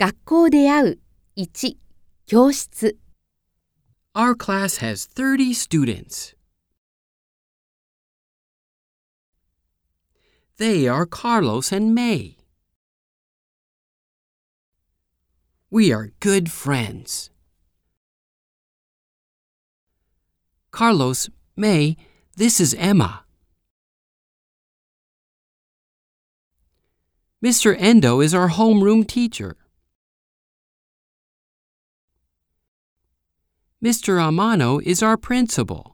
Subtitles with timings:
[0.00, 0.98] 学校で会う
[1.36, 1.76] 1
[2.26, 2.98] 教室
[4.14, 6.34] Our class has 30 students.
[10.58, 12.38] They are Carlos and May.
[15.70, 17.28] We are good friends.
[20.70, 21.96] Carlos, May,
[22.36, 23.24] this is Emma.
[27.44, 27.76] Mr.
[27.78, 29.56] Endo is our homeroom teacher.
[33.83, 34.19] Mr.
[34.19, 35.90] Amano is our principal.